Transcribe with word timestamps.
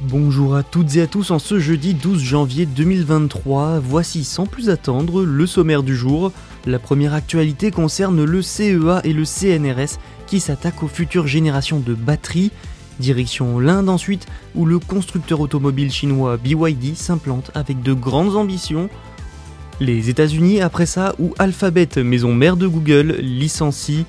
Bonjour 0.00 0.56
à 0.56 0.64
toutes 0.64 0.96
et 0.96 1.02
à 1.02 1.06
tous 1.06 1.30
en 1.30 1.38
ce 1.38 1.60
jeudi 1.60 1.94
12 1.94 2.20
janvier 2.20 2.66
2023. 2.66 3.78
Voici 3.78 4.24
sans 4.24 4.44
plus 4.44 4.68
attendre 4.68 5.22
le 5.22 5.46
sommaire 5.46 5.84
du 5.84 5.94
jour. 5.94 6.32
La 6.66 6.80
première 6.80 7.14
actualité 7.14 7.70
concerne 7.70 8.24
le 8.24 8.42
CEA 8.42 9.00
et 9.04 9.12
le 9.12 9.24
CNRS 9.24 10.00
qui 10.26 10.40
s'attaquent 10.40 10.82
aux 10.82 10.88
futures 10.88 11.28
générations 11.28 11.78
de 11.78 11.94
batteries. 11.94 12.50
Direction 12.98 13.60
l'Inde 13.60 13.88
ensuite, 13.88 14.26
où 14.56 14.66
le 14.66 14.80
constructeur 14.80 15.38
automobile 15.38 15.92
chinois 15.92 16.38
BYD 16.38 16.96
s'implante 16.96 17.52
avec 17.54 17.80
de 17.80 17.92
grandes 17.92 18.34
ambitions. 18.34 18.90
Les 19.78 20.10
États-Unis 20.10 20.60
après 20.60 20.86
ça, 20.86 21.14
où 21.20 21.34
Alphabet, 21.38 21.88
maison 21.98 22.34
mère 22.34 22.56
de 22.56 22.66
Google, 22.66 23.18
licencie. 23.20 24.06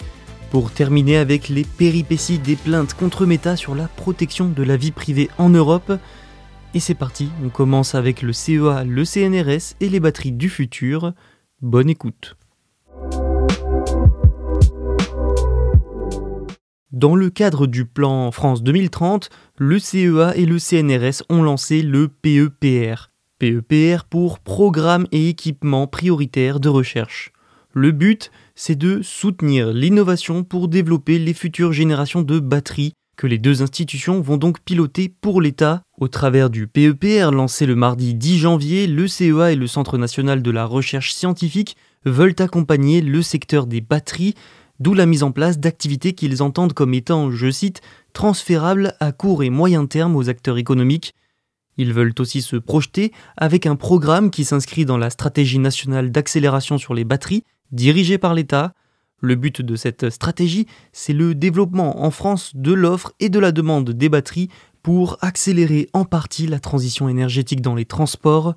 Pour 0.55 0.71
terminer 0.71 1.17
avec 1.17 1.49
les 1.49 1.65
péripéties 1.65 2.39
des 2.39 2.55
plaintes 2.55 2.93
contre 2.93 3.25
Meta 3.25 3.57
sur 3.57 3.75
la 3.75 3.89
protection 3.89 4.47
de 4.47 4.63
la 4.63 4.77
vie 4.77 4.93
privée 4.93 5.29
en 5.37 5.49
Europe. 5.49 5.91
Et 6.73 6.79
c'est 6.79 6.95
parti, 6.95 7.27
on 7.43 7.49
commence 7.49 7.93
avec 7.93 8.21
le 8.21 8.31
CEA, 8.31 8.85
le 8.85 9.03
CNRS 9.03 9.75
et 9.81 9.89
les 9.89 9.99
batteries 9.99 10.31
du 10.31 10.47
futur. 10.47 11.11
Bonne 11.61 11.89
écoute. 11.89 12.37
Dans 16.93 17.17
le 17.17 17.29
cadre 17.29 17.67
du 17.67 17.83
plan 17.83 18.31
France 18.31 18.63
2030, 18.63 19.29
le 19.57 19.77
CEA 19.77 20.37
et 20.37 20.45
le 20.45 20.57
CNRS 20.57 21.23
ont 21.27 21.43
lancé 21.43 21.81
le 21.81 22.07
PEPR. 22.07 23.11
PEPR 23.39 24.05
pour 24.09 24.39
Programme 24.39 25.05
et 25.11 25.27
équipement 25.27 25.85
prioritaires 25.85 26.61
de 26.61 26.69
recherche. 26.69 27.33
Le 27.73 27.91
but, 27.91 28.31
c'est 28.55 28.75
de 28.75 29.01
soutenir 29.01 29.73
l'innovation 29.73 30.43
pour 30.43 30.69
développer 30.69 31.19
les 31.19 31.33
futures 31.33 31.73
générations 31.73 32.21
de 32.21 32.39
batteries 32.39 32.93
que 33.17 33.27
les 33.27 33.37
deux 33.37 33.61
institutions 33.61 34.21
vont 34.21 34.37
donc 34.37 34.59
piloter 34.61 35.09
pour 35.09 35.41
l'État. 35.41 35.83
Au 35.99 36.07
travers 36.07 36.49
du 36.49 36.67
PEPR 36.67 37.31
lancé 37.31 37.65
le 37.65 37.75
mardi 37.75 38.13
10 38.13 38.39
janvier, 38.39 38.87
le 38.87 39.07
CEA 39.07 39.51
et 39.51 39.55
le 39.55 39.67
Centre 39.67 39.97
national 39.97 40.41
de 40.41 40.51
la 40.51 40.65
recherche 40.65 41.13
scientifique 41.13 41.77
veulent 42.05 42.35
accompagner 42.39 43.01
le 43.01 43.21
secteur 43.21 43.67
des 43.67 43.81
batteries, 43.81 44.35
d'où 44.79 44.93
la 44.93 45.05
mise 45.05 45.23
en 45.23 45.31
place 45.31 45.59
d'activités 45.59 46.13
qu'ils 46.13 46.43
entendent 46.43 46.73
comme 46.73 46.93
étant, 46.93 47.31
je 47.31 47.49
cite, 47.49 47.81
transférables 48.13 48.95
à 48.99 49.11
court 49.11 49.43
et 49.43 49.49
moyen 49.49 49.85
terme 49.85 50.15
aux 50.15 50.29
acteurs 50.29 50.57
économiques. 50.57 51.13
Ils 51.77 51.93
veulent 51.93 52.13
aussi 52.19 52.41
se 52.41 52.55
projeter 52.55 53.11
avec 53.37 53.65
un 53.65 53.75
programme 53.75 54.29
qui 54.29 54.45
s'inscrit 54.45 54.85
dans 54.85 54.97
la 54.97 55.09
stratégie 55.09 55.59
nationale 55.59 56.11
d'accélération 56.11 56.77
sur 56.77 56.93
les 56.93 57.03
batteries 57.03 57.43
dirigé 57.71 58.17
par 58.17 58.33
l'État. 58.33 58.73
Le 59.21 59.35
but 59.35 59.61
de 59.61 59.75
cette 59.75 60.09
stratégie, 60.09 60.67
c'est 60.91 61.13
le 61.13 61.33
développement 61.35 62.03
en 62.03 62.11
France 62.11 62.51
de 62.55 62.73
l'offre 62.73 63.13
et 63.19 63.29
de 63.29 63.39
la 63.39 63.51
demande 63.51 63.91
des 63.91 64.09
batteries 64.09 64.49
pour 64.83 65.17
accélérer 65.21 65.89
en 65.93 66.05
partie 66.05 66.47
la 66.47 66.59
transition 66.59 67.09
énergétique 67.09 67.61
dans 67.61 67.75
les 67.75 67.85
transports. 67.85 68.53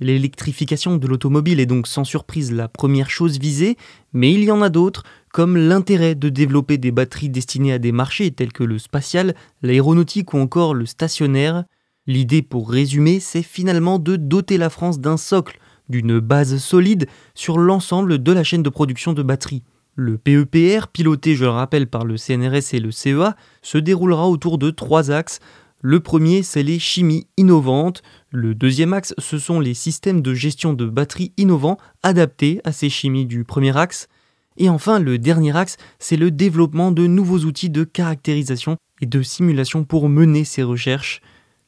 L'électrification 0.00 0.96
de 0.96 1.06
l'automobile 1.06 1.60
est 1.60 1.66
donc 1.66 1.86
sans 1.86 2.02
surprise 2.02 2.50
la 2.52 2.66
première 2.66 3.08
chose 3.08 3.38
visée, 3.38 3.76
mais 4.12 4.32
il 4.32 4.42
y 4.42 4.50
en 4.50 4.60
a 4.60 4.68
d'autres, 4.68 5.04
comme 5.32 5.56
l'intérêt 5.56 6.16
de 6.16 6.28
développer 6.28 6.78
des 6.78 6.90
batteries 6.90 7.28
destinées 7.28 7.72
à 7.72 7.78
des 7.78 7.92
marchés 7.92 8.32
tels 8.32 8.52
que 8.52 8.64
le 8.64 8.78
spatial, 8.78 9.36
l'aéronautique 9.62 10.34
ou 10.34 10.38
encore 10.38 10.74
le 10.74 10.84
stationnaire. 10.84 11.64
L'idée, 12.06 12.42
pour 12.42 12.70
résumer, 12.70 13.20
c'est 13.20 13.42
finalement 13.42 13.98
de 13.98 14.16
doter 14.16 14.58
la 14.58 14.68
France 14.68 14.98
d'un 14.98 15.16
socle 15.16 15.58
d'une 15.88 16.18
base 16.20 16.58
solide 16.58 17.06
sur 17.34 17.58
l'ensemble 17.58 18.22
de 18.22 18.32
la 18.32 18.44
chaîne 18.44 18.62
de 18.62 18.70
production 18.70 19.12
de 19.12 19.22
batteries. 19.22 19.62
Le 19.96 20.18
PEPR, 20.18 20.88
piloté, 20.92 21.36
je 21.36 21.44
le 21.44 21.50
rappelle, 21.50 21.86
par 21.86 22.04
le 22.04 22.16
CNRS 22.16 22.74
et 22.74 22.80
le 22.80 22.90
CEA, 22.90 23.36
se 23.62 23.78
déroulera 23.78 24.28
autour 24.28 24.58
de 24.58 24.70
trois 24.70 25.10
axes. 25.10 25.38
Le 25.80 26.00
premier, 26.00 26.42
c'est 26.42 26.62
les 26.62 26.78
chimies 26.78 27.28
innovantes. 27.36 28.02
Le 28.30 28.54
deuxième 28.54 28.92
axe, 28.92 29.14
ce 29.18 29.38
sont 29.38 29.60
les 29.60 29.74
systèmes 29.74 30.20
de 30.20 30.34
gestion 30.34 30.72
de 30.72 30.86
batteries 30.86 31.32
innovants 31.36 31.78
adaptés 32.02 32.60
à 32.64 32.72
ces 32.72 32.88
chimies 32.88 33.26
du 33.26 33.44
premier 33.44 33.76
axe. 33.76 34.08
Et 34.56 34.68
enfin, 34.68 34.98
le 34.98 35.18
dernier 35.18 35.56
axe, 35.56 35.76
c'est 35.98 36.16
le 36.16 36.30
développement 36.30 36.90
de 36.90 37.06
nouveaux 37.06 37.40
outils 37.40 37.70
de 37.70 37.84
caractérisation 37.84 38.76
et 39.00 39.06
de 39.06 39.22
simulation 39.22 39.84
pour 39.84 40.08
mener 40.08 40.44
ces 40.44 40.62
recherches. 40.62 41.20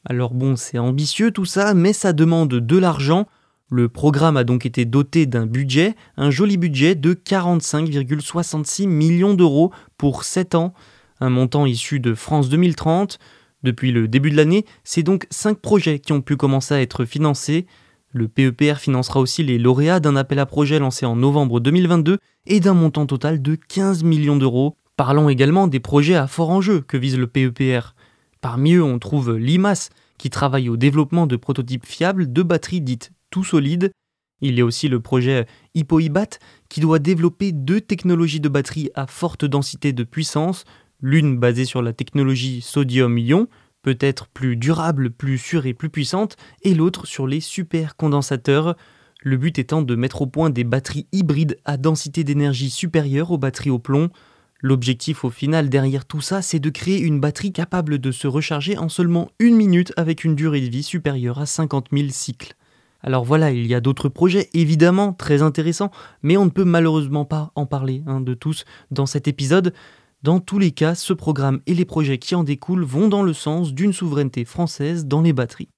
Alors 0.05 0.33
bon, 0.33 0.55
c'est 0.55 0.79
ambitieux 0.79 1.31
tout 1.31 1.45
ça, 1.45 1.73
mais 1.73 1.93
ça 1.93 2.13
demande 2.13 2.49
de 2.49 2.77
l'argent. 2.77 3.27
Le 3.69 3.89
programme 3.89 4.37
a 4.37 4.45
donc 4.45 4.65
été 4.65 4.85
doté 4.85 5.25
d'un 5.25 5.45
budget, 5.45 5.95
un 6.15 6.31
joli 6.31 6.55
budget 6.55 6.95
de 6.95 7.13
45,66 7.13 8.87
millions 8.87 9.33
d'euros 9.33 9.73
pour 9.97 10.23
7 10.23 10.55
ans, 10.55 10.73
un 11.19 11.29
montant 11.29 11.65
issu 11.65 11.99
de 11.99 12.13
France 12.13 12.47
2030. 12.47 13.19
Depuis 13.63 13.91
le 13.91 14.07
début 14.07 14.31
de 14.31 14.37
l'année, 14.37 14.63
c'est 14.85 15.03
donc 15.03 15.27
5 15.31 15.59
projets 15.59 15.99
qui 15.99 16.13
ont 16.13 16.21
pu 16.21 16.37
commencer 16.37 16.75
à 16.75 16.81
être 16.81 17.03
financés. 17.03 17.65
Le 18.13 18.29
PEPR 18.29 18.75
financera 18.77 19.19
aussi 19.19 19.43
les 19.43 19.57
lauréats 19.57 19.99
d'un 19.99 20.15
appel 20.15 20.39
à 20.39 20.45
projet 20.45 20.79
lancé 20.79 21.05
en 21.05 21.17
novembre 21.17 21.59
2022 21.59 22.19
et 22.45 22.61
d'un 22.61 22.73
montant 22.73 23.05
total 23.05 23.41
de 23.41 23.55
15 23.55 24.03
millions 24.03 24.37
d'euros. 24.37 24.77
Parlons 24.95 25.27
également 25.27 25.67
des 25.67 25.81
projets 25.81 26.15
à 26.15 26.27
fort 26.27 26.51
enjeu 26.51 26.79
que 26.79 26.95
vise 26.95 27.17
le 27.17 27.27
PEPR. 27.27 27.95
Parmi 28.39 28.75
eux, 28.75 28.83
on 28.83 28.97
trouve 28.97 29.35
l'IMAS, 29.35 29.89
qui 30.17 30.29
travaille 30.29 30.69
au 30.69 30.77
développement 30.77 31.27
de 31.27 31.35
prototypes 31.35 31.85
fiables 31.85 32.31
de 32.31 32.43
batteries 32.43 32.81
dites 32.81 33.11
tout 33.37 33.43
solide. 33.43 33.91
Il 34.41 34.57
y 34.57 34.61
a 34.61 34.65
aussi 34.65 34.87
le 34.87 34.99
projet 34.99 35.45
HippoIBAT 35.75 36.39
qui 36.69 36.79
doit 36.79 36.97
développer 36.97 37.51
deux 37.51 37.81
technologies 37.81 38.39
de 38.39 38.49
batterie 38.49 38.89
à 38.95 39.05
forte 39.05 39.45
densité 39.45 39.93
de 39.93 40.03
puissance, 40.03 40.63
l'une 41.01 41.37
basée 41.37 41.65
sur 41.65 41.83
la 41.83 41.93
technologie 41.93 42.61
sodium-ion, 42.61 43.47
peut-être 43.83 44.27
plus 44.27 44.55
durable, 44.55 45.11
plus 45.11 45.37
sûre 45.37 45.67
et 45.67 45.75
plus 45.75 45.91
puissante, 45.91 46.35
et 46.63 46.73
l'autre 46.73 47.05
sur 47.05 47.27
les 47.27 47.39
supercondensateurs, 47.39 48.75
le 49.21 49.37
but 49.37 49.59
étant 49.59 49.83
de 49.83 49.95
mettre 49.95 50.23
au 50.23 50.27
point 50.27 50.49
des 50.49 50.63
batteries 50.63 51.05
hybrides 51.11 51.59
à 51.63 51.77
densité 51.77 52.23
d'énergie 52.23 52.71
supérieure 52.71 53.29
aux 53.29 53.37
batteries 53.37 53.69
au 53.69 53.77
plomb. 53.77 54.09
L'objectif 54.61 55.25
au 55.25 55.29
final 55.29 55.69
derrière 55.69 56.05
tout 56.05 56.21
ça, 56.21 56.41
c'est 56.41 56.59
de 56.59 56.71
créer 56.71 56.99
une 57.01 57.19
batterie 57.19 57.53
capable 57.53 57.99
de 57.99 58.11
se 58.11 58.25
recharger 58.25 58.79
en 58.79 58.89
seulement 58.89 59.29
une 59.37 59.55
minute 59.55 59.93
avec 59.95 60.23
une 60.23 60.33
durée 60.33 60.61
de 60.61 60.71
vie 60.71 60.81
supérieure 60.81 61.37
à 61.37 61.45
50 61.45 61.89
000 61.91 62.07
cycles. 62.09 62.56
Alors 63.07 63.23
voilà, 63.23 63.51
il 63.51 63.65
y 63.67 63.73
a 63.73 63.79
d'autres 63.79 64.09
projets 64.09 64.49
évidemment 64.53 65.13
très 65.13 65.41
intéressants, 65.41 65.91
mais 66.23 66.35
on 66.35 66.43
ne 66.43 66.49
peut 66.49 66.65
malheureusement 66.65 67.23
pas 67.23 67.53
en 67.55 67.65
parler 67.65 68.03
hein, 68.05 68.19
de 68.19 68.33
tous 68.33 68.65
dans 68.91 69.05
cet 69.05 69.29
épisode. 69.29 69.73
Dans 70.23 70.41
tous 70.41 70.59
les 70.59 70.71
cas, 70.71 70.93
ce 70.93 71.13
programme 71.13 71.61
et 71.67 71.73
les 71.73 71.85
projets 71.85 72.17
qui 72.17 72.35
en 72.35 72.43
découlent 72.43 72.83
vont 72.83 73.07
dans 73.07 73.23
le 73.23 73.31
sens 73.31 73.73
d'une 73.73 73.93
souveraineté 73.93 74.43
française 74.43 75.05
dans 75.05 75.21
les 75.21 75.31
batteries. 75.31 75.69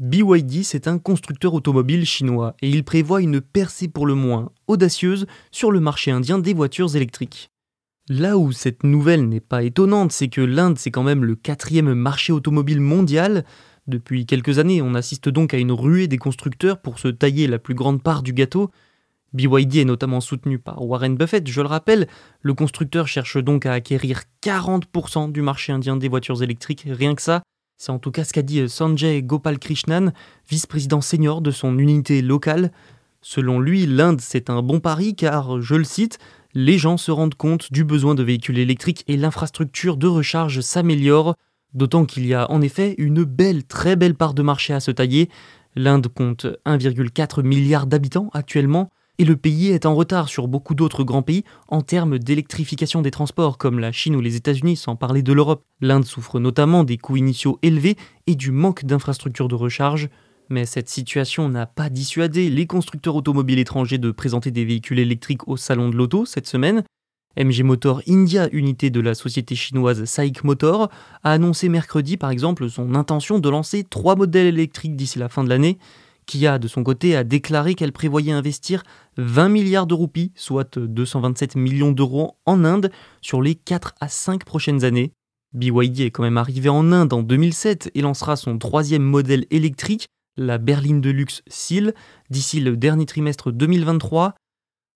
BYD, 0.00 0.64
c'est 0.64 0.88
un 0.88 0.98
constructeur 0.98 1.54
automobile 1.54 2.04
chinois 2.04 2.56
et 2.60 2.68
il 2.68 2.82
prévoit 2.82 3.22
une 3.22 3.40
percée 3.40 3.86
pour 3.86 4.04
le 4.04 4.16
moins 4.16 4.50
audacieuse 4.66 5.28
sur 5.52 5.70
le 5.70 5.78
marché 5.78 6.10
indien 6.10 6.40
des 6.40 6.54
voitures 6.54 6.96
électriques. 6.96 7.52
Là 8.08 8.38
où 8.38 8.50
cette 8.52 8.82
nouvelle 8.82 9.28
n'est 9.28 9.40
pas 9.40 9.62
étonnante, 9.62 10.12
c'est 10.12 10.28
que 10.28 10.40
l'Inde, 10.40 10.78
c'est 10.78 10.90
quand 10.90 11.02
même 11.02 11.24
le 11.24 11.36
quatrième 11.36 11.94
marché 11.94 12.32
automobile 12.32 12.80
mondial. 12.80 13.44
Depuis 13.86 14.26
quelques 14.26 14.58
années, 14.58 14.82
on 14.82 14.94
assiste 14.94 15.28
donc 15.28 15.54
à 15.54 15.58
une 15.58 15.72
ruée 15.72 16.08
des 16.08 16.18
constructeurs 16.18 16.80
pour 16.80 16.98
se 16.98 17.08
tailler 17.08 17.46
la 17.46 17.58
plus 17.58 17.74
grande 17.74 18.02
part 18.02 18.22
du 18.22 18.32
gâteau. 18.32 18.70
BYD 19.32 19.76
est 19.76 19.84
notamment 19.84 20.20
soutenu 20.20 20.58
par 20.58 20.84
Warren 20.84 21.16
Buffett, 21.16 21.46
je 21.46 21.60
le 21.60 21.68
rappelle. 21.68 22.08
Le 22.42 22.54
constructeur 22.54 23.06
cherche 23.06 23.36
donc 23.36 23.64
à 23.64 23.72
acquérir 23.72 24.22
40% 24.42 25.30
du 25.30 25.40
marché 25.40 25.72
indien 25.72 25.96
des 25.96 26.08
voitures 26.08 26.42
électriques, 26.42 26.86
rien 26.88 27.14
que 27.14 27.22
ça. 27.22 27.42
C'est 27.76 27.92
en 27.92 27.98
tout 27.98 28.10
cas 28.10 28.24
ce 28.24 28.32
qu'a 28.32 28.42
dit 28.42 28.68
Sanjay 28.68 29.22
Gopal 29.22 29.58
Krishnan, 29.58 30.12
vice-président 30.48 31.00
senior 31.00 31.40
de 31.40 31.50
son 31.50 31.78
unité 31.78 32.22
locale. 32.22 32.72
Selon 33.22 33.60
lui, 33.60 33.86
l'Inde, 33.86 34.20
c'est 34.20 34.50
un 34.50 34.62
bon 34.62 34.80
pari 34.80 35.14
car, 35.14 35.60
je 35.60 35.76
le 35.76 35.84
cite, 35.84 36.18
les 36.54 36.78
gens 36.78 36.96
se 36.96 37.10
rendent 37.10 37.34
compte 37.34 37.72
du 37.72 37.84
besoin 37.84 38.14
de 38.14 38.22
véhicules 38.22 38.58
électriques 38.58 39.04
et 39.08 39.16
l'infrastructure 39.16 39.96
de 39.96 40.06
recharge 40.06 40.60
s'améliore, 40.60 41.36
d'autant 41.74 42.04
qu'il 42.04 42.26
y 42.26 42.34
a 42.34 42.50
en 42.50 42.60
effet 42.60 42.94
une 42.98 43.24
belle, 43.24 43.64
très 43.64 43.96
belle 43.96 44.14
part 44.14 44.34
de 44.34 44.42
marché 44.42 44.72
à 44.72 44.80
se 44.80 44.90
tailler. 44.90 45.28
L'Inde 45.76 46.08
compte 46.08 46.46
1,4 46.66 47.42
milliard 47.42 47.86
d'habitants 47.86 48.30
actuellement, 48.32 48.90
Et 49.18 49.24
le 49.24 49.36
pays 49.36 49.68
est 49.68 49.84
en 49.84 49.94
retard 49.94 50.30
sur 50.30 50.48
beaucoup 50.48 50.74
d'autres 50.74 51.04
grands 51.04 51.20
pays 51.20 51.44
en 51.68 51.82
termes 51.82 52.18
d'électrification 52.18 53.02
des 53.02 53.10
transports, 53.10 53.58
comme 53.58 53.78
la 53.78 53.92
Chine 53.92 54.16
ou 54.16 54.22
les 54.22 54.34
États-Unis, 54.34 54.76
sans 54.76 54.96
parler 54.96 55.22
de 55.22 55.34
l'Europe. 55.34 55.62
L'Inde 55.82 56.06
souffre 56.06 56.40
notamment 56.40 56.84
des 56.84 56.96
coûts 56.96 57.18
initiaux 57.18 57.58
élevés 57.60 57.96
et 58.26 58.34
du 58.34 58.50
manque 58.50 58.86
d'infrastructures 58.86 59.48
de 59.48 59.54
recharge. 59.54 60.08
Mais 60.50 60.66
cette 60.66 60.88
situation 60.88 61.48
n'a 61.48 61.66
pas 61.66 61.88
dissuadé 61.90 62.50
les 62.50 62.66
constructeurs 62.66 63.14
automobiles 63.14 63.60
étrangers 63.60 63.98
de 63.98 64.10
présenter 64.10 64.50
des 64.50 64.64
véhicules 64.64 64.98
électriques 64.98 65.46
au 65.46 65.56
salon 65.56 65.88
de 65.88 65.96
l'auto 65.96 66.26
cette 66.26 66.48
semaine. 66.48 66.82
MG 67.36 67.62
Motor 67.62 68.02
India, 68.08 68.48
unité 68.50 68.90
de 68.90 69.00
la 69.00 69.14
société 69.14 69.54
chinoise 69.54 70.04
SAIC 70.04 70.42
Motor, 70.42 70.90
a 71.22 71.30
annoncé 71.30 71.68
mercredi 71.68 72.16
par 72.16 72.30
exemple 72.30 72.68
son 72.68 72.96
intention 72.96 73.38
de 73.38 73.48
lancer 73.48 73.84
trois 73.84 74.16
modèles 74.16 74.48
électriques 74.48 74.96
d'ici 74.96 75.20
la 75.20 75.28
fin 75.28 75.44
de 75.44 75.48
l'année. 75.48 75.78
Kia, 76.26 76.58
de 76.58 76.66
son 76.66 76.82
côté, 76.82 77.14
a 77.14 77.22
déclaré 77.22 77.76
qu'elle 77.76 77.92
prévoyait 77.92 78.32
investir 78.32 78.82
20 79.18 79.48
milliards 79.50 79.86
de 79.86 79.94
roupies, 79.94 80.32
soit 80.34 80.78
227 80.78 81.54
millions 81.54 81.92
d'euros 81.92 82.36
en 82.44 82.64
Inde, 82.64 82.90
sur 83.20 83.40
les 83.40 83.54
4 83.54 83.94
à 84.00 84.08
5 84.08 84.44
prochaines 84.44 84.82
années. 84.82 85.12
BYD 85.52 86.00
est 86.00 86.10
quand 86.10 86.24
même 86.24 86.38
arrivé 86.38 86.68
en 86.68 86.90
Inde 86.90 87.12
en 87.12 87.22
2007 87.22 87.92
et 87.94 88.02
lancera 88.02 88.34
son 88.34 88.58
troisième 88.58 89.02
modèle 89.02 89.46
électrique 89.50 90.08
la 90.36 90.58
berline 90.58 91.00
de 91.00 91.10
luxe 91.10 91.42
SEAL 91.46 91.94
d'ici 92.30 92.60
le 92.60 92.76
dernier 92.76 93.06
trimestre 93.06 93.52
2023. 93.52 94.34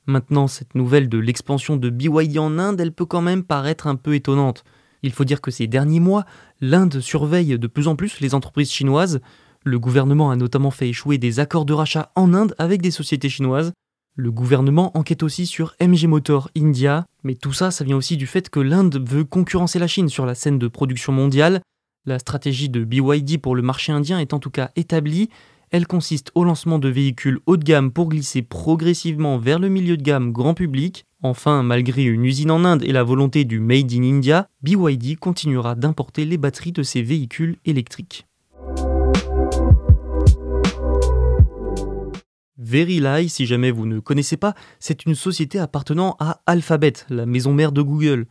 Maintenant, 0.06 0.46
cette 0.46 0.74
nouvelle 0.74 1.08
de 1.08 1.18
l'expansion 1.18 1.76
de 1.76 1.90
BYD 1.90 2.38
en 2.38 2.58
Inde, 2.58 2.80
elle 2.80 2.92
peut 2.92 3.06
quand 3.06 3.22
même 3.22 3.42
paraître 3.44 3.86
un 3.86 3.96
peu 3.96 4.14
étonnante. 4.14 4.64
Il 5.02 5.12
faut 5.12 5.24
dire 5.24 5.40
que 5.40 5.50
ces 5.50 5.66
derniers 5.66 6.00
mois, 6.00 6.24
l'Inde 6.60 7.00
surveille 7.00 7.58
de 7.58 7.66
plus 7.66 7.88
en 7.88 7.96
plus 7.96 8.20
les 8.20 8.34
entreprises 8.34 8.70
chinoises. 8.70 9.20
Le 9.64 9.78
gouvernement 9.78 10.30
a 10.30 10.36
notamment 10.36 10.70
fait 10.70 10.88
échouer 10.88 11.18
des 11.18 11.40
accords 11.40 11.64
de 11.64 11.72
rachat 11.72 12.10
en 12.14 12.34
Inde 12.34 12.54
avec 12.58 12.82
des 12.82 12.90
sociétés 12.90 13.28
chinoises. 13.28 13.72
Le 14.16 14.30
gouvernement 14.30 14.96
enquête 14.96 15.22
aussi 15.22 15.46
sur 15.46 15.74
MG 15.80 16.06
Motor 16.06 16.50
India, 16.56 17.04
mais 17.22 17.34
tout 17.34 17.52
ça, 17.52 17.70
ça 17.70 17.84
vient 17.84 17.96
aussi 17.96 18.16
du 18.16 18.26
fait 18.26 18.48
que 18.48 18.60
l'Inde 18.60 19.02
veut 19.06 19.24
concurrencer 19.24 19.78
la 19.78 19.88
Chine 19.88 20.08
sur 20.08 20.24
la 20.24 20.34
scène 20.34 20.58
de 20.58 20.68
production 20.68 21.12
mondiale 21.12 21.62
la 22.06 22.18
stratégie 22.18 22.68
de 22.68 22.84
BYD 22.84 23.40
pour 23.40 23.56
le 23.56 23.62
marché 23.62 23.90
indien 23.90 24.18
est 24.18 24.34
en 24.34 24.38
tout 24.38 24.50
cas 24.50 24.70
établie. 24.76 25.30
Elle 25.70 25.86
consiste 25.86 26.30
au 26.34 26.44
lancement 26.44 26.78
de 26.78 26.88
véhicules 26.88 27.40
haut 27.46 27.56
de 27.56 27.64
gamme 27.64 27.90
pour 27.90 28.08
glisser 28.08 28.42
progressivement 28.42 29.38
vers 29.38 29.58
le 29.58 29.68
milieu 29.68 29.96
de 29.96 30.02
gamme 30.02 30.30
grand 30.30 30.54
public. 30.54 31.06
Enfin, 31.22 31.62
malgré 31.62 32.04
une 32.04 32.24
usine 32.24 32.50
en 32.50 32.64
Inde 32.64 32.84
et 32.84 32.92
la 32.92 33.02
volonté 33.02 33.44
du 33.44 33.58
Made 33.58 33.92
in 33.92 34.02
India, 34.02 34.48
BYD 34.62 35.18
continuera 35.18 35.74
d'importer 35.74 36.26
les 36.26 36.36
batteries 36.36 36.72
de 36.72 36.82
ses 36.82 37.02
véhicules 37.02 37.56
électriques. 37.64 38.26
Verilai, 42.58 43.28
si 43.28 43.46
jamais 43.46 43.70
vous 43.70 43.86
ne 43.86 43.98
connaissez 43.98 44.36
pas, 44.36 44.54
c'est 44.78 45.06
une 45.06 45.14
société 45.14 45.58
appartenant 45.58 46.16
à 46.20 46.42
Alphabet, 46.46 46.92
la 47.08 47.26
maison 47.26 47.52
mère 47.52 47.72
de 47.72 47.82
Google. 47.82 48.26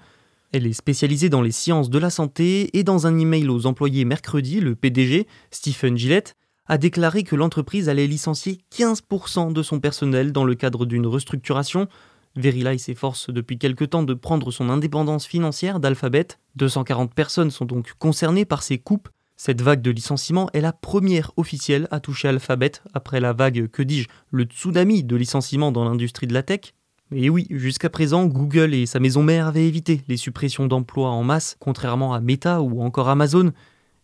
Elle 0.54 0.68
est 0.68 0.74
spécialisée 0.74 1.30
dans 1.30 1.42
les 1.42 1.52
sciences 1.52 1.90
de 1.90 1.98
la 1.98 2.12
santé 2.12 2.78
et 2.78 2.84
dans 2.84 3.08
un 3.08 3.18
email 3.18 3.50
aux 3.50 3.66
employés 3.66 4.06
mercredi, 4.06 4.60
le 4.60 4.76
PDG, 4.76 5.26
Stephen 5.50 5.98
Gillette, 5.98 6.36
a 6.68 6.78
déclaré 6.78 7.24
que 7.24 7.36
l'entreprise 7.36 7.90
allait 7.90 8.06
licencier 8.06 8.60
15% 8.72 9.52
de 9.52 9.64
son 9.64 9.80
personnel 9.80 10.32
dans 10.32 10.46
le 10.46 10.54
cadre 10.54 10.86
d'une 10.86 11.08
restructuration. 11.08 11.88
Verilai 12.36 12.78
s'efforce 12.78 13.32
depuis 13.32 13.58
quelque 13.58 13.84
temps 13.84 14.04
de 14.04 14.14
prendre 14.14 14.52
son 14.52 14.70
indépendance 14.70 15.26
financière 15.26 15.80
d'Alphabet. 15.80 16.28
240 16.56 17.16
personnes 17.16 17.50
sont 17.50 17.66
donc 17.66 17.94
concernées 17.98 18.46
par 18.46 18.62
ces 18.62 18.78
coupes. 18.78 19.10
Cette 19.36 19.64
vague 19.64 19.82
de 19.82 19.90
licenciements 19.90 20.52
est 20.54 20.62
la 20.62 20.72
première 20.72 21.32
officielle 21.36 21.88
à 21.90 22.00
toucher 22.00 22.28
Alphabet 22.28 22.74
après 22.94 23.20
la 23.20 23.34
vague, 23.34 23.70
que 23.70 23.82
dis-je, 23.82 24.08
le 24.30 24.44
tsunami 24.44 25.04
de 25.04 25.16
licenciements 25.16 25.72
dans 25.72 25.84
l'industrie 25.84 26.28
de 26.28 26.34
la 26.36 26.44
tech. 26.44 26.76
Et 27.12 27.30
oui, 27.30 27.48
jusqu'à 27.50 27.90
présent, 27.90 28.26
Google 28.26 28.74
et 28.74 28.86
sa 28.86 29.00
maison 29.00 29.24
mère 29.24 29.48
avaient 29.48 29.68
évité 29.68 30.02
les 30.08 30.18
suppressions 30.18 30.68
d'emplois 30.68 31.10
en 31.10 31.24
masse, 31.24 31.56
contrairement 31.60 32.14
à 32.14 32.22
Meta 32.22 32.62
ou 32.62 32.82
encore 32.82 33.10
Amazon. 33.10 33.52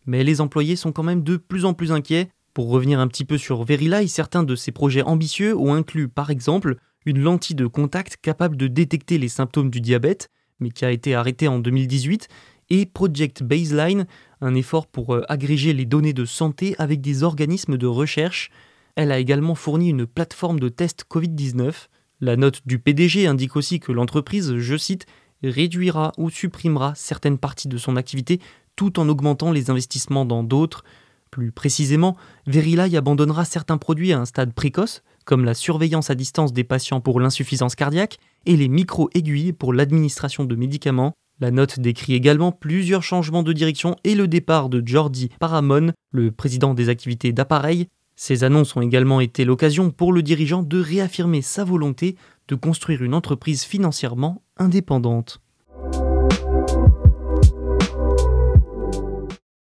Mais 0.06 0.24
les 0.24 0.42
employés 0.42 0.75
sont 0.75 0.92
quand 0.92 1.04
même 1.04 1.24
de 1.24 1.38
plus 1.38 1.66
en 1.66 1.74
plus 1.74 1.92
inquiets. 1.92 2.30
Pour 2.54 2.69
revenir 2.69 3.00
un 3.00 3.07
petit 3.07 3.25
peu 3.25 3.38
sur 3.38 3.63
Verilai, 3.63 4.07
certains 4.07 4.44
de 4.44 4.56
ces 4.56 4.72
projets 4.72 5.01
ambitieux 5.01 5.57
ont 5.57 5.74
inclus 5.74 6.07
par 6.07 6.30
exemple 6.30 6.75
une 7.06 7.19
lentille 7.19 7.56
de 7.56 7.68
contact 7.68 8.18
capable 8.22 8.57
de 8.57 8.68
détecter 8.68 9.18
les 9.18 9.30
symptômes 9.30 9.69
du 9.69 9.81
diabète, 9.81 10.30
mais 10.60 10.69
qui 10.69 10.86
a 10.86 10.92
été 10.92 11.16
arrêtée 11.16 11.48
en 11.48 11.60
2018, 11.60 12.28
et 12.69 12.86
Project 12.86 13.44
Baseline, 13.44 14.06
un 14.42 14.56
effort 14.56 14.88
pour 14.88 15.16
euh, 15.16 15.24
agréger 15.30 15.74
les 15.74 15.86
données 15.86 16.13
de 16.13 16.25
santé 16.25 16.75
avec 16.78 17.01
des 17.01 17.24
organismes 17.24 17.78
de 17.78 17.88
recherche. 17.88 18.51
Elle 18.96 19.12
a 19.12 19.19
également 19.19 19.56
fourni 19.56 19.90
une 19.90 20.06
plateforme 20.06 20.60
de 20.60 20.69
test 20.69 21.06
Covid-19. 21.10 21.88
La 22.21 22.36
note 22.36 22.62
du 22.66 22.80
PDG 22.80 23.27
indique 23.27 23.56
aussi 23.56 23.80
que 23.80 23.94
l'entreprise, 23.94 24.57
je 24.57 24.77
cite, 24.77 25.06
réduira 25.42 26.12
ou 26.18 26.30
supprimera 26.30 26.94
certaines 26.95 27.38
parties 27.38 27.69
de 27.69 27.77
son 27.77 27.95
activité 27.95 28.42
tout 28.75 29.00
en 29.00 29.07
augmentant 29.07 29.51
les 29.51 29.69
investissements 29.69 30.25
dans 30.25 30.44
d'autres. 30.44 30.83
Plus 31.31 31.51
précisément, 31.51 32.18
Verilai 32.45 32.98
abandonnera 32.98 33.45
certains 33.45 33.77
produits 33.77 34.12
à 34.12 34.19
un 34.19 34.25
stade 34.25 34.54
précoce, 34.54 35.01
comme 35.24 35.45
la 35.45 35.54
surveillance 35.54 36.10
à 36.10 36.16
distance 36.16 36.54
des 36.54 36.63
patients 36.63 37.01
pour 37.01 37.19
l'insuffisance 37.19 37.75
cardiaque 37.75 38.18
et 38.45 38.57
les 38.57 38.68
micro-aiguilles 38.68 39.54
pour 39.54 39.74
l'administration 39.74 40.44
de 40.44 40.56
médicaments. 40.56 41.13
La 41.39 41.51
note 41.51 41.80
décrit 41.80 42.15
également 42.15 42.51
plusieurs 42.51 43.04
changements 43.04 43.44
de 43.44 43.54
direction 43.54 43.95
et 44.04 44.15
le 44.15 44.27
départ 44.27 44.68
de 44.68 44.86
Jordi 44.86 45.30
Paramon, 45.39 45.94
le 46.12 46.31
président 46.31 46.74
des 46.74 46.89
activités 46.89 47.31
d'appareils, 47.31 47.88
ces 48.21 48.44
annonces 48.44 48.75
ont 48.75 48.81
également 48.81 49.21
été 49.21 49.45
l'occasion 49.45 49.92
pour 49.92 50.12
le 50.12 50.21
dirigeant 50.21 50.62
de 50.62 50.77
réaffirmer 50.77 51.42
sa 51.42 51.63
volonté 51.63 52.18
de 52.50 52.56
construire 52.56 53.01
une 53.01 53.13
entreprise 53.13 53.63
financièrement 53.63 54.44
indépendante. 54.57 55.39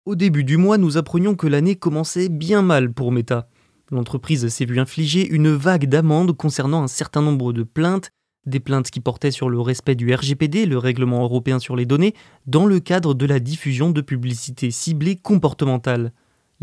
Au 0.05 0.15
début 0.15 0.45
du 0.45 0.55
mois, 0.55 0.77
nous 0.77 0.95
apprenions 0.95 1.35
que 1.35 1.47
l'année 1.47 1.75
commençait 1.75 2.29
bien 2.29 2.61
mal 2.61 2.93
pour 2.93 3.11
Meta. 3.11 3.49
L'entreprise 3.91 4.47
s'est 4.47 4.63
vue 4.63 4.79
infliger 4.79 5.27
une 5.27 5.53
vague 5.53 5.89
d'amendes 5.89 6.31
concernant 6.31 6.81
un 6.81 6.87
certain 6.87 7.21
nombre 7.21 7.51
de 7.51 7.63
plaintes, 7.63 8.11
des 8.45 8.61
plaintes 8.61 8.89
qui 8.89 9.01
portaient 9.01 9.31
sur 9.31 9.49
le 9.49 9.59
respect 9.59 9.95
du 9.95 10.13
RGPD, 10.13 10.65
le 10.65 10.77
règlement 10.77 11.23
européen 11.23 11.59
sur 11.59 11.75
les 11.75 11.85
données, 11.85 12.13
dans 12.45 12.65
le 12.65 12.79
cadre 12.79 13.15
de 13.15 13.25
la 13.25 13.41
diffusion 13.41 13.89
de 13.89 13.99
publicités 13.99 14.71
ciblées 14.71 15.17
comportementales. 15.17 16.13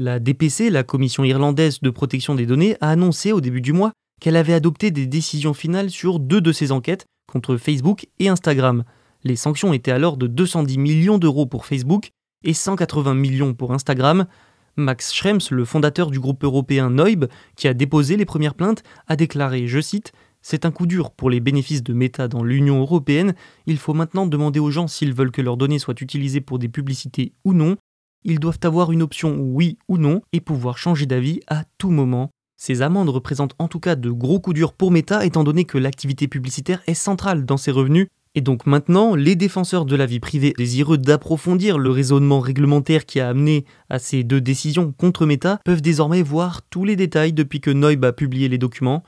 La 0.04 0.18
DPC, 0.18 0.68
la 0.68 0.82
Commission 0.82 1.22
irlandaise 1.22 1.78
de 1.80 1.88
protection 1.88 2.34
des 2.34 2.44
données, 2.44 2.76
a 2.80 2.90
annoncé 2.90 3.30
au 3.30 3.40
début 3.40 3.60
du 3.60 3.72
mois 3.72 3.92
qu'elle 4.20 4.34
avait 4.34 4.52
adopté 4.52 4.90
des 4.90 5.06
décisions 5.06 5.54
finales 5.54 5.90
sur 5.90 6.18
deux 6.18 6.40
de 6.40 6.50
ses 6.50 6.72
enquêtes 6.72 7.06
contre 7.30 7.56
Facebook 7.56 8.08
et 8.18 8.28
Instagram. 8.28 8.82
Les 9.22 9.36
sanctions 9.36 9.72
étaient 9.72 9.92
alors 9.92 10.16
de 10.16 10.26
210 10.26 10.76
millions 10.76 11.18
d'euros 11.18 11.46
pour 11.46 11.66
Facebook 11.66 12.10
et 12.42 12.52
180 12.52 13.14
millions 13.14 13.54
pour 13.54 13.72
Instagram. 13.72 14.26
Max 14.74 15.14
Schrems, 15.14 15.38
le 15.52 15.64
fondateur 15.64 16.10
du 16.10 16.18
groupe 16.18 16.42
européen 16.42 16.90
Noib, 16.90 17.26
qui 17.54 17.68
a 17.68 17.72
déposé 17.72 18.16
les 18.16 18.24
premières 18.24 18.56
plaintes, 18.56 18.82
a 19.06 19.14
déclaré, 19.14 19.68
je 19.68 19.80
cite, 19.80 20.10
C'est 20.40 20.64
un 20.64 20.72
coup 20.72 20.86
dur 20.86 21.12
pour 21.12 21.30
les 21.30 21.38
bénéfices 21.38 21.84
de 21.84 21.92
Meta 21.92 22.26
dans 22.26 22.42
l'Union 22.42 22.80
européenne. 22.80 23.36
Il 23.66 23.78
faut 23.78 23.94
maintenant 23.94 24.26
demander 24.26 24.58
aux 24.58 24.72
gens 24.72 24.88
s'ils 24.88 25.14
veulent 25.14 25.30
que 25.30 25.42
leurs 25.42 25.56
données 25.56 25.78
soient 25.78 25.94
utilisées 26.00 26.40
pour 26.40 26.58
des 26.58 26.68
publicités 26.68 27.34
ou 27.44 27.54
non 27.54 27.76
ils 28.24 28.40
doivent 28.40 28.60
avoir 28.62 28.92
une 28.92 29.02
option 29.02 29.36
oui 29.38 29.78
ou 29.88 29.98
non 29.98 30.22
et 30.32 30.40
pouvoir 30.40 30.78
changer 30.78 31.06
d'avis 31.06 31.40
à 31.48 31.64
tout 31.78 31.90
moment. 31.90 32.30
Ces 32.56 32.80
amendes 32.80 33.08
représentent 33.08 33.56
en 33.58 33.66
tout 33.66 33.80
cas 33.80 33.96
de 33.96 34.10
gros 34.10 34.38
coups 34.38 34.54
durs 34.54 34.72
pour 34.72 34.92
Meta 34.92 35.24
étant 35.26 35.42
donné 35.42 35.64
que 35.64 35.78
l'activité 35.78 36.28
publicitaire 36.28 36.80
est 36.86 36.94
centrale 36.94 37.44
dans 37.44 37.56
ses 37.56 37.72
revenus. 37.72 38.06
Et 38.34 38.40
donc 38.40 38.66
maintenant, 38.66 39.14
les 39.14 39.34
défenseurs 39.34 39.84
de 39.84 39.96
la 39.96 40.06
vie 40.06 40.20
privée 40.20 40.54
désireux 40.56 40.96
d'approfondir 40.96 41.76
le 41.76 41.90
raisonnement 41.90 42.40
réglementaire 42.40 43.04
qui 43.04 43.20
a 43.20 43.28
amené 43.28 43.64
à 43.90 43.98
ces 43.98 44.22
deux 44.22 44.40
décisions 44.40 44.92
contre 44.92 45.26
Meta 45.26 45.58
peuvent 45.64 45.82
désormais 45.82 46.22
voir 46.22 46.62
tous 46.62 46.84
les 46.84 46.96
détails 46.96 47.32
depuis 47.32 47.60
que 47.60 47.70
Noib 47.70 48.04
a 48.04 48.12
publié 48.12 48.48
les 48.48 48.58
documents. 48.58 49.02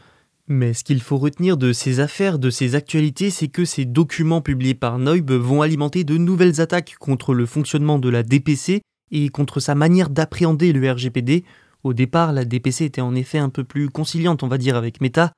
Mais 0.46 0.74
ce 0.74 0.84
qu'il 0.84 1.00
faut 1.00 1.16
retenir 1.16 1.56
de 1.56 1.72
ces 1.72 2.00
affaires, 2.00 2.38
de 2.38 2.50
ces 2.50 2.74
actualités, 2.74 3.30
c'est 3.30 3.48
que 3.48 3.64
ces 3.64 3.86
documents 3.86 4.42
publiés 4.42 4.74
par 4.74 4.98
Noib 4.98 5.30
vont 5.30 5.62
alimenter 5.62 6.04
de 6.04 6.18
nouvelles 6.18 6.60
attaques 6.60 6.96
contre 6.98 7.32
le 7.32 7.46
fonctionnement 7.46 7.98
de 7.98 8.10
la 8.10 8.22
DPC 8.22 8.82
et 9.14 9.28
contre 9.30 9.60
sa 9.60 9.74
manière 9.74 10.10
d'appréhender 10.10 10.72
le 10.72 10.90
RGPD. 10.90 11.44
Au 11.84 11.94
départ, 11.94 12.32
la 12.32 12.44
DPC 12.44 12.84
était 12.84 13.00
en 13.00 13.14
effet 13.14 13.38
un 13.38 13.48
peu 13.48 13.64
plus 13.64 13.88
conciliante, 13.88 14.42
on 14.42 14.48
va 14.48 14.58
dire, 14.58 14.76
avec 14.76 15.00
Meta. 15.00 15.32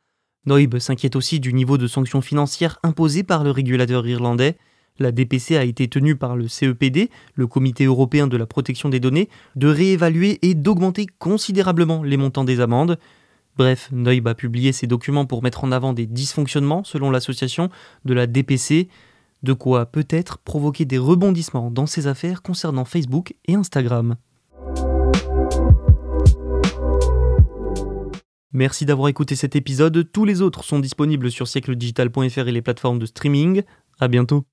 Noib 0.46 0.78
s'inquiète 0.78 1.14
aussi 1.14 1.40
du 1.40 1.52
niveau 1.52 1.76
de 1.76 1.86
sanctions 1.86 2.22
financières 2.22 2.78
imposées 2.82 3.22
par 3.22 3.44
le 3.44 3.50
régulateur 3.50 4.06
irlandais. 4.06 4.56
La 4.98 5.12
DPC 5.12 5.56
a 5.56 5.64
été 5.64 5.88
tenue 5.88 6.16
par 6.16 6.36
le 6.36 6.48
CEPD, 6.48 7.10
le 7.34 7.46
Comité 7.46 7.84
européen 7.84 8.28
de 8.28 8.36
la 8.36 8.46
protection 8.46 8.88
des 8.88 9.00
données, 9.00 9.28
de 9.56 9.68
réévaluer 9.68 10.38
et 10.40 10.54
d'augmenter 10.54 11.06
considérablement 11.18 12.02
les 12.02 12.16
montants 12.16 12.44
des 12.44 12.60
amendes. 12.60 12.98
Bref, 13.58 13.90
Noib 13.92 14.26
a 14.26 14.34
publié 14.34 14.72
ces 14.72 14.86
documents 14.86 15.26
pour 15.26 15.42
mettre 15.42 15.64
en 15.64 15.72
avant 15.72 15.92
des 15.92 16.06
dysfonctionnements, 16.06 16.84
selon 16.84 17.10
l'association, 17.10 17.68
de 18.06 18.14
la 18.14 18.26
DPC, 18.26 18.88
de 19.46 19.54
quoi 19.54 19.86
peut-être 19.86 20.38
provoquer 20.38 20.84
des 20.84 20.98
rebondissements 20.98 21.70
dans 21.70 21.86
ces 21.86 22.06
affaires 22.06 22.42
concernant 22.42 22.84
Facebook 22.84 23.34
et 23.46 23.54
Instagram. 23.54 24.16
Merci 28.52 28.86
d'avoir 28.86 29.08
écouté 29.08 29.36
cet 29.36 29.54
épisode. 29.54 30.10
Tous 30.12 30.24
les 30.24 30.42
autres 30.42 30.64
sont 30.64 30.78
disponibles 30.78 31.30
sur 31.30 31.46
siècledigital.fr 31.46 32.48
et 32.48 32.52
les 32.52 32.62
plateformes 32.62 32.98
de 32.98 33.06
streaming. 33.06 33.62
À 34.00 34.08
bientôt. 34.08 34.44